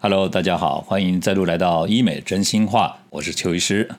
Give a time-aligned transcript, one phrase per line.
[0.00, 3.90] Hello，大家好，欢迎再度来到医美真心话，我是邱医师。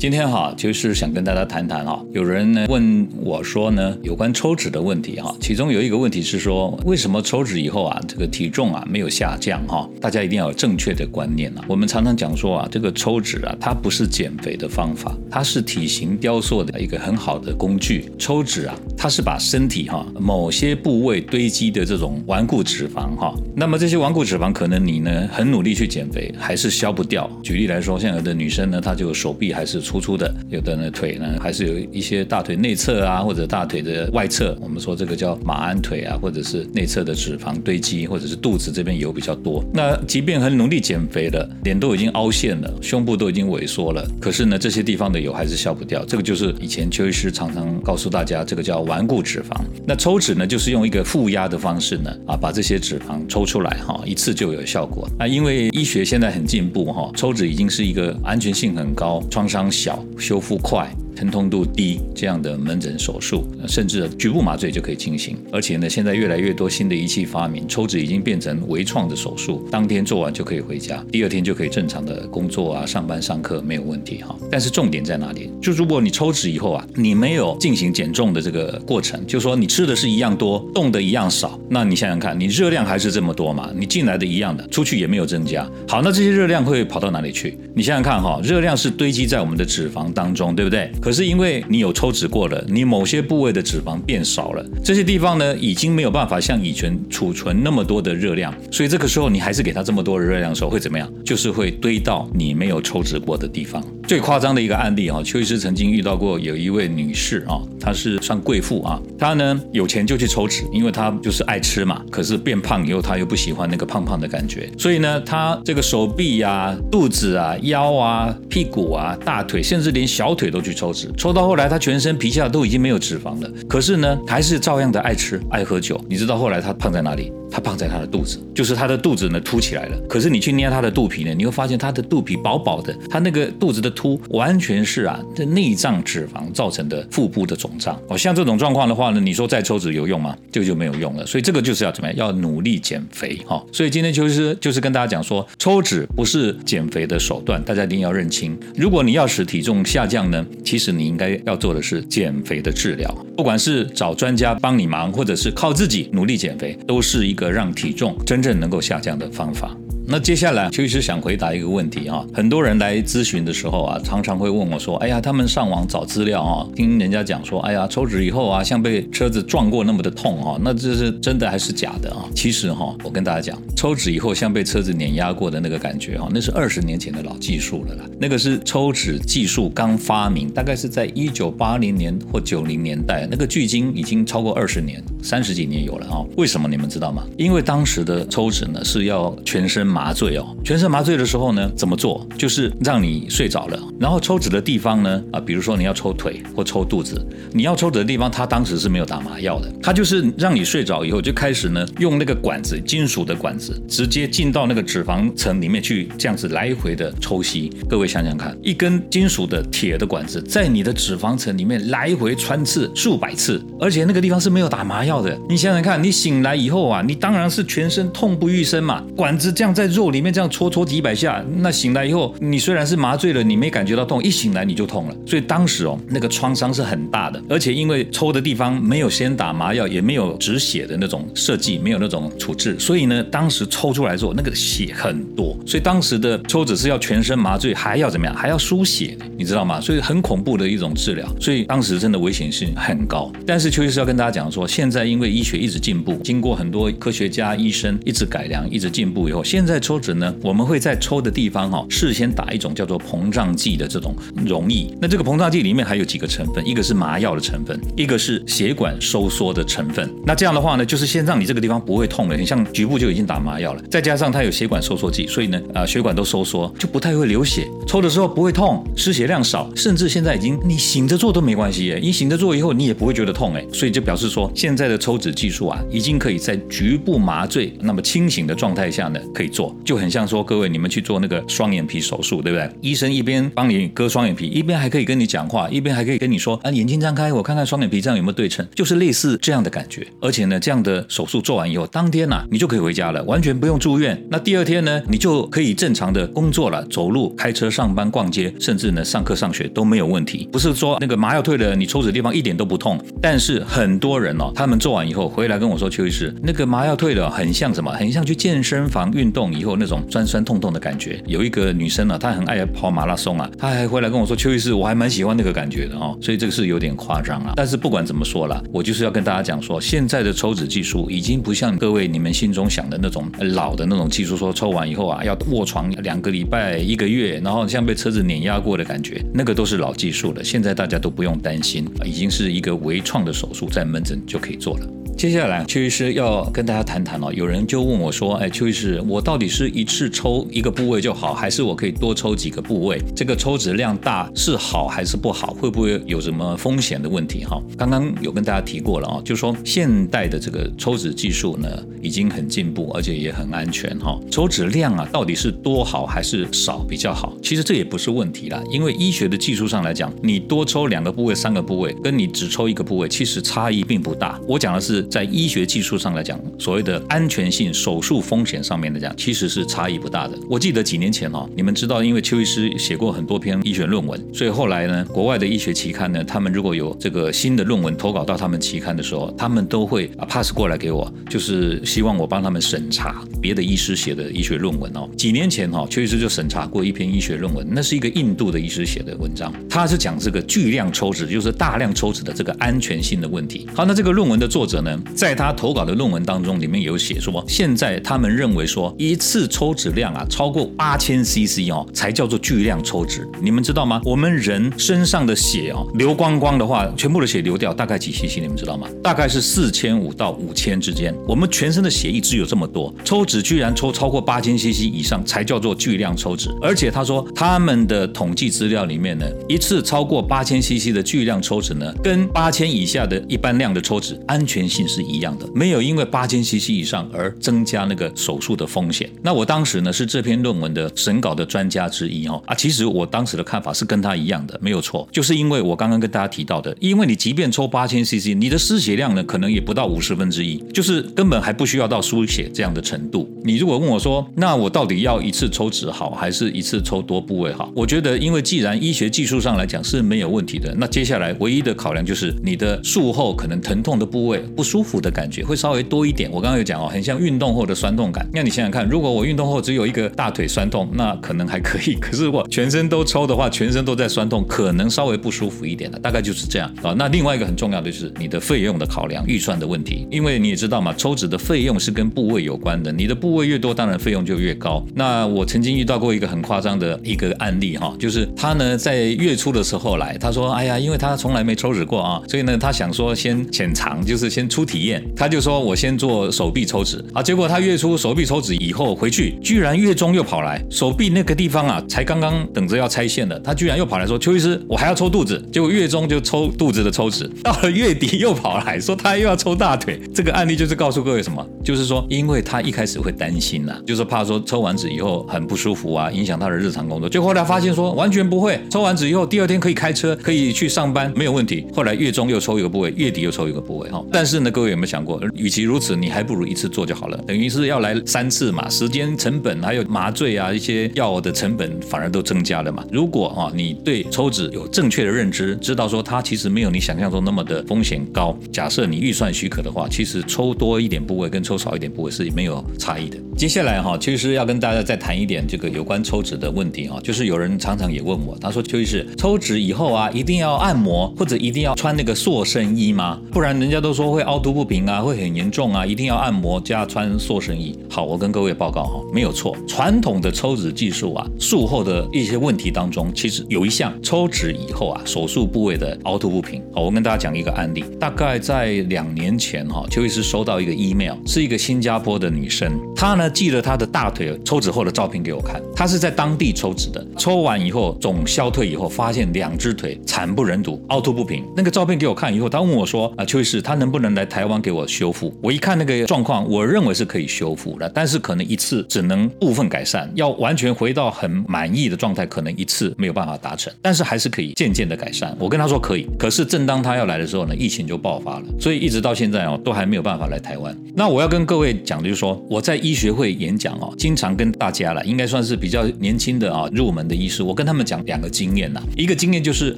[0.00, 9.86] 今天哈，就是想跟大家谈谈哈，有人呢问我说呢，有关抽脂的问题哈，其中有一个问题是说，为什么抽脂以后啊，这个体重啊没有下降哈？
[10.00, 11.62] 大家一定要有正确的观念啊。
[11.68, 18.10] 我们常常讲说啊，这个抽脂啊，它不是减肥的方法，它是体型雕塑的一个很好的工具。
[18.18, 27.30] 抽脂啊，它是把身体哈某些部位堆积的这种顽固脂肪哈，那么这些顽固脂肪可能你呢很努力去减肥，还是消不掉。
[27.42, 29.78] 举例来说，像有的女生呢，她就手臂还是。
[29.90, 39.64] 粗粗的，有的呢腿呢还是有一些大腿内侧啊，或者大腿的外侧，我们说这个叫马鞍腿啊，或者是内侧的脂肪堆积，或者是肚子这边油比较多。
[39.74, 46.04] 那即便很努力减肥了，脸都已经凹陷了，胸部都已经萎缩了，可是呢这些地方的油还是消不掉。
[46.04, 49.60] 这个就是以前邱医师常常告诉大家，这个叫顽固脂肪。
[49.84, 55.08] 那抽脂呢，就是用一个负压的方式呢，啊把这些脂肪抽出来哈，一次就有效果。
[55.18, 59.79] 啊，因为医学现在很进步哈，抽脂已经是一个安全性很高，创伤性。
[59.82, 60.94] 小修复快。
[61.14, 65.36] 疼痛度低这样的门诊手术，甚至局部麻醉就可以进行。
[65.52, 74.36] 而且呢，现在越来越多新的仪器发明，抽脂已经变成微创的手术，当天做完就可以回家，第二天就可以正常的工作啊、上班、上课没有问题哈。
[74.50, 75.50] 但是重点在哪里？
[75.60, 83.70] 就如果你抽脂以后啊，你没有进行减重的这个过程，就说你吃的是一样多，动的一样少，那你想想看，你热量还是这么多嘛？
[83.76, 85.68] 你进来的一样的，出去也没有增加。
[85.88, 87.58] 好，那这些热量会跑到哪里去？
[87.74, 90.90] 你想想看哈，热量是堆积在我们的脂肪当中，对不对？
[91.00, 101.12] 可可是因为你有抽脂过了，你某些部位的脂肪变少了，这些地方呢已经没有办法像以前储存那么多的热量，所以这个时候你还是给它这么多的热量的时候会怎么样？
[101.24, 103.84] 就是会堆到你没有抽脂过的地方。
[104.10, 121.46] 最夸张的一个案例啊，邱医师曾经遇到过有一位女士啊，她是算贵妇啊，她呢有钱就去抽脂，因为她就是爱吃嘛，可是变胖以后她又不喜欢那个胖胖的感觉，所以呢她这个手臂呀、肚子啊、腰啊、屁股啊、大腿，甚至连小腿都去抽脂，抽到。
[121.46, 126.04] 后来，她全身皮下都已经没有脂肪了，可是呢，还是照样的爱吃爱喝酒。
[126.08, 127.30] 你知道后来她胖在哪里？
[127.52, 129.96] 她胖在她的肚子，就是她的肚子呢凸起来了。
[130.08, 138.00] 可是你去捏她的肚皮呢，你会发现她的肚皮薄薄的，她那个肚子的凸完全是啊，这内脏脂肪造成的腹部的肿胀。
[138.08, 140.34] 哦，像这种状况的话呢，你说再抽脂有用吗？
[140.50, 141.26] 这个就没有用了。
[141.26, 142.16] 所以这个就是要怎么样？
[142.16, 143.62] 要努力减肥哈。
[143.70, 148.58] 所以今天就是就是跟大家讲说，抽脂不是减肥的手段，大家一定要认清。
[148.74, 159.76] 如果你要使体重下降呢，其实你应该要做的是减肥的治疗，不管是找专家帮你忙，或者是靠自己努力减肥，都是一个让体重真正能够下降的方法。
[160.12, 178.04] 那接下来邱医师想回答一个问题啊，很多人来咨询的时候啊，常常会问我说：“哎呀，他们上网找资料啊，听人家讲说，哎呀，抽脂以后啊，像被车子撞过那么的痛啊，那这是真的还是假的啊？”其实哈，我跟大家讲，抽脂以后像被车子碾压过的那个感觉哈，那是二十年前的老技术了啦。
[178.18, 186.26] 那个是抽脂技术刚发明，大概是在一九八零年或九零年代，那个距今已经超过二十年，三十几年有了啊。
[186.36, 187.22] 为什么你们知道吗？
[187.38, 189.99] 因为当时的抽脂呢是要全身麻。
[190.00, 192.26] 麻醉哦，全身麻醉的时候呢，怎么做？
[192.38, 197.22] 就是让你睡着了，然后抽脂的地方呢，啊，比如说你要抽腿或抽肚子，
[197.52, 207.70] 你要抽脂的地方，他当时是没有打麻药的，他就是让你睡着以后就开始呢，用那个管子，金属的管子，直接进到那个脂肪层里面去，这样子来回的抽吸。
[207.86, 215.38] 各位想想看，一根金属的铁的管子在你的脂肪层里面来回穿刺数百次，而且那个地方是没有打麻药的。
[215.46, 219.89] 你想想看，你醒来以后啊，你当然是全身痛不欲生嘛，管子这样在。
[219.90, 225.16] 肉里面这样戳戳几百下，那醒来以后，你虽然是麻醉了，你没感觉到痛，一醒来你就痛了。
[225.26, 235.56] 所以当时哦，那个创伤是很大的，而且因为抽的地方没有先打麻药，也没有止血的那种设计，没有那种处置，所以呢，当时抽出来之后，那个血很多。
[235.66, 238.34] 所以当时的抽脂是要全身麻醉，还要怎么样？
[238.34, 239.80] 还要输血，你知道吗？
[239.80, 241.26] 所以很恐怖的一种治疗。
[241.40, 243.32] 所以当时真的危险性很高。
[243.46, 249.69] 但是邱医师要跟大家讲说，现在因为医学一直进步，经过很多科学家、医生一直改良、一直进步以后，现在。
[249.70, 254.14] 在抽脂呢，我们会在抽的地方哈，事先打一种叫做膨胀剂的这种
[254.44, 254.92] 溶液。
[255.00, 260.10] 那这个膨胀剂里面还有几个成分，一个是麻药的成分，一个是血管收缩的成分。
[260.26, 267.68] 那这样的话呢，就是先让你这个地方不会痛了，你像局部就已经打麻药了，再加上它有血管收缩剂，所以呢，啊，血管都收缩，就不太会流血。
[267.86, 279.59] 抽的时候不会痛，失血量少，甚至现在已经你醒着做都没关系哎，你醒着做以后你也不会觉得痛哎，所以就表示说现在的抽脂技术啊，已经可以在局部麻醉那么清醒的状态下呢，可以做。
[279.60, 282.70] 做，就很像说各位你们去做那个双眼皮手术，对不对？
[282.80, 290.06] 医生一边帮你割双眼皮，一边还可以跟你讲话，一边还可以跟你说啊，眼睛张开，我看看双眼皮这样有没有对称，就是类似这样的感觉。
[290.22, 294.18] 而且呢，这样的手术做完以后，当天呐你就可以回家了，完全不用住院。
[294.30, 300.48] 那第二天呢，你就可以正常的工作了，走路、开车、上班、逛街，甚至呢上课上学都没有问题。
[300.50, 302.98] 不是说那个麻药退了，你抽脂地方一点都不痛。
[303.20, 307.90] 但是很多人哦，他们做完以后回来跟我说，邱医师，那个麻药退了，很像什么？
[307.90, 311.22] 很像去健身房运动以后那种酸酸痛痛的感觉。
[311.26, 316.16] 有一个女生呢，她很爱跑马拉松啊，她还回来跟我说，邱医师，我还蛮喜欢那个感觉的哦。
[316.20, 317.52] 所以这个是有点夸张啊。
[317.56, 330.44] 但是不管怎么说啦，我就是要跟大家讲说，现在的抽脂技术已经不像各位你们心中想的那种老的那种技术，说抽完以后啊要卧床两个礼拜、一个月，然后像被车子碾压过的感觉，那个都是老技术了。
[330.44, 334.99] 现在大家都不用担心，已经是一个微创的手术，在门诊就可以做了。
[335.20, 337.30] 接下来，邱医师要跟大家谈谈哦。
[337.34, 342.98] 有人就问我说：“哎，邱医师，我到底是一次抽一个部位就好，还是我可以多抽几个部位？
[343.14, 345.52] 这个抽脂量大是好还是不好？
[345.52, 351.68] 会不会有什么风险的问题？”哈，刚刚有跟大家提过了啊，就说现代的这个抽脂技术呢，
[352.00, 354.18] 已经很进步，而且也很安全哈。
[354.30, 357.36] 抽脂量啊，到底是多好还是少比较好？
[357.42, 364.40] 其实这也不是问题啦，因为医学的技术上来讲，你多抽两个部位、三个部位，跟你只抽一个部位，其实差异并不大。
[364.48, 365.06] 我讲的是。
[365.10, 370.38] 在医学技术上来讲，所谓的安全性、手术风险上面来讲，其实是差异不大的。
[370.48, 385.08] 我记得几年前哦，你们知道，因为邱医师写过很多篇医学论文，所以后来呢，国外的医学期刊呢，他们如果有这个新的论文投稿到他们期刊的时候，他们都会啊 pass 过来给我，就是希望我帮他们审查别的医师写的医学论文哦。
[385.16, 393.66] 几年前哈，邱医师就审查过一篇医学论文，那是一个印度的医师写的文章，他是讲这个巨量抽脂，就是大量抽脂的这个安全性的问题。
[393.74, 394.98] 好，那这个论文的作者呢？
[395.14, 403.28] 在他投稿的论文当中，里面有写说，现在他们认为说，一次抽脂量啊超过八千 CC 哦，才叫做巨量抽脂。
[403.42, 404.00] 你们知道吗？
[404.04, 408.40] 我们人身上的血哦，流光光的话，全部的血流掉大概几 CC？
[408.40, 408.88] 你们知道吗？
[409.02, 411.14] 大概是四千五到五千之间。
[411.26, 416.50] 我们全身的血液只有这么多，抽脂居然抽超过八千 CC 以上，才叫做巨量抽脂。
[416.62, 425.48] 而且他说，他们的统计资料里面呢，一次超过八千 CC 的巨量抽脂呢，跟八千以下的一般量的抽脂安全性是一样的。
[425.54, 429.10] 没有因为八千 CC 以上而增加那个手术的风险。
[429.22, 443.28] 那我当时呢是这篇论文的审稿的专家之一哦啊，其实我当时的看法是跟他一样的，没有错，就是因为我刚刚跟大家提到的，因为你即便抽八千 CC，你的失血量呢可能也不到五十分之一，就是根本还不需要到输血这样的程度。
[443.44, 447.70] 你如果问我说，那我到底要一次抽脂好，还是一次抽多部位好？
[447.74, 455.30] 我觉得，因为既然医学技术上来讲是没有问题的，那接下来唯一的考量就是你的术后可能疼痛的部位不舒服的感。
[455.30, 456.28] 觉会稍微多一点。
[456.32, 458.28] 我刚刚有讲哦，很像运动后的酸痛感。
[458.32, 461.94] 那你想想看，如果我运动后只有一个大腿酸痛，那可能还可以。
[461.94, 466.92] 可是如果全身都抽的话，全身都在酸痛，可能稍微不舒服一点的，大概就是这样啊。
[466.98, 470.08] 那另外一个很重要的就是你的费用的考量、预算的问题。
[470.10, 474.84] 因为你也知道嘛，抽脂的费用是跟部位有关的，你的部位越多，当然费用就越高。
[474.94, 500.00] 那我曾经遇到过一个很夸张的一个案例哈，就是他呢在月初的时候来，他说：“哎呀，因为他从来没抽脂过啊，所以呢他想说先浅尝，就是先出出体验。”他就说：“我先做手臂抽脂啊。”结果他月初手臂抽脂以后回去，居然月中又跑来手臂那个地方啊，才刚刚等着要拆线的，他居然又跑来说：“邱医师，我还要抽肚子。”结果月中就抽肚子的抽脂，到了月底又跑来说他又要抽大腿。
[500.14, 501.44] 这个案例就是告诉各位什么？
[501.64, 507.08] 就是说，因为他一开始会担心呐，就是怕说抽完脂以后很不舒服啊，影响他的日常工作。
[507.08, 511.66] 就后来发现说完全不会，抽完脂以后第二天可以开车，可以去上班，没有问题。
[511.74, 514.04] 后来月中又抽一个部位，月底又抽一个部位哈。
[514.10, 515.20] 但是呢，各位有没有想过？
[515.34, 522.84] 与其如此，你还不如一次做就好了，等于是要来三次嘛，时间成本还有麻醉啊一些药的成本反而都增加了嘛。
[522.90, 528.36] 如果啊你对抽脂有正确的认知，知道说它其实没有你想象中那么的风险高。
[528.52, 533.18] 假设你预算许可的话，其实抽多一点部位跟抽少一点部位是没有差异的。
[533.36, 543.20] 接下来哈，其实要跟大家再谈一点这个有关抽脂的问题啊，就是有人常常也问我，他说邱医师，抽脂以后啊一定要按摩或者一定要穿那个塑身衣吗？
[543.30, 545.30] 不然人家都说会凹凹凸不平啊，会很。
[545.30, 547.78] 严重啊，一定要按摩加穿塑身衣。
[547.88, 549.56] 好，我跟各位报告哈，没有错。
[549.68, 556.60] 传统的抽脂技术啊，术后的一些问题当中，其实有一项抽脂以后啊，手术部位的凹凸不平。
[556.74, 557.84] 好，我跟大家讲一个案例。
[558.00, 565.60] 大概在两年前哈，邱医师收到一个 email，是一个新加坡的女生，她呢寄了她的大腿抽脂后的照片给我看。
[565.76, 571.44] 她是在当地抽脂的，抽完以后肿消退以后，发现两只腿惨不忍睹，凹凸不平。
[571.56, 575.34] 那个照片给我看以后，她问我说啊，邱医师，她能不能来台湾给我修复。
[575.42, 585.36] 我一看那个状况，我认为是可以修复的，但是可能一次只能部分改善，要完全回到很满意的状态，可能一次没有办法达成，但是还是可以渐渐的改善。
[585.38, 590.74] 我跟他说可以，可是正当他要来的时候呢，疫情就爆发了，所以一直到现在哦，都还没有办法来台湾。
[590.94, 599.76] 那我要跟各位讲的就是说，我在医学会演讲哦，经常跟大家了，应该算是比较年轻的啊入门的医师，我跟他们讲两个经验呐，一个经验就是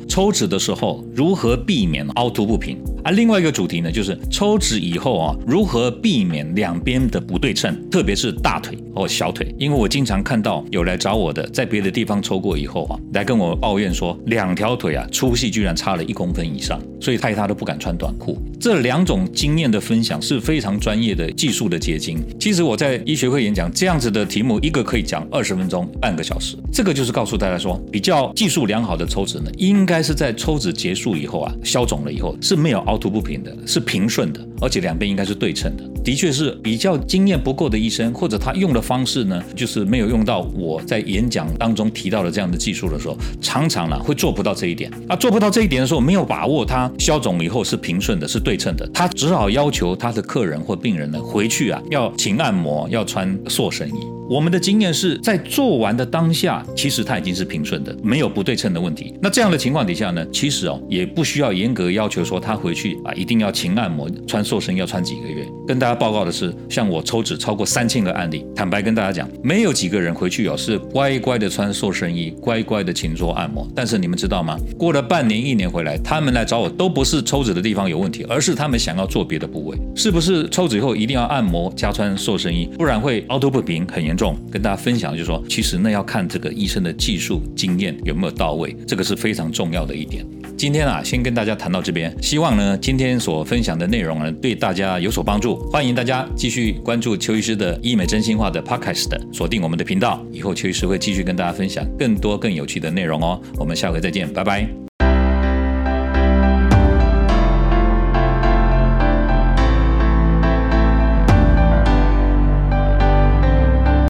[0.09, 2.77] 抽脂的时候如何避免凹凸不平。
[3.05, 18.37] 啊，另外一个主题呢，就是抽抽脂以后啊，如何避免两边的不对称，特别是大腿或小腿，因为我经常看到有来找我的，在别的地方抽过以后啊，来跟我抱怨说，两条腿啊粗细居然差了一公分以上，所以害他都不敢穿短裤。
[18.59, 22.19] 这两种经验的分享是非常专业的技术的结晶。
[22.41, 26.57] 其实我在医学会演讲这样子的题目，一个可以讲二十分钟，半个小时。
[26.73, 35.85] 这个就是告诉大家说，比较技术良好的抽脂呢，应该是在抽脂结束以后啊，消肿了以后是没有凹凸不平的，是平顺而且两边应该是对称的。
[36.03, 44.91] 的确是比较经验不够的医生，或者他用的方式呢，就是没有用到我在演讲当中提到的这样的技术的时候，常常呢会做不到这一点。
[45.09, 54.22] 啊，做不到这一点的时候，没有把握他消肿以后是平顺的，是对称的，他只好要求他的客人或病人呢回去啊，要勤按摩，要穿塑身衣。
[54.29, 59.15] 我们的经验是在做完的当下，其实它已经是平顺的，没有不对称的问题。
[59.21, 65.47] 那这样的情况底下呢，其实哦也不需要严格要求说他回去啊一定要勤按摩、穿瘦身要穿几个月。
[65.67, 73.67] 跟大家报告的是，像我抽脂超过三千个案例，坦白跟大家讲，没有几个人回去哦是乖乖的穿塑身衣，乖乖的勤做按摩。
[73.75, 74.59] 但是你们知道吗？
[74.77, 79.79] 过了半年、一年回来，他们来找我都不是抽脂的地方有问题，而是他们想要做别的部位。
[79.95, 84.37] 是不是抽脂以后一定要按摩加穿塑身衣，不然会凹凸不平，很严重？
[84.51, 90.27] 跟大家分享，就是说，其实那要看这个医生的技术经验有没有到位，这个是非常重要的一点。
[90.63, 95.57] 今天啊，先跟大家谈到这边，希望呢，今天所分享的内容呢，对大家有所帮助。
[95.71, 103.43] 欢迎大家继续关注邱医师的医美真心话的 Podcast，锁定我们的频道，以后邱医师会继续跟大家分享更多更有趣的内容哦。
[103.59, 104.92] 我们下回再见，拜拜。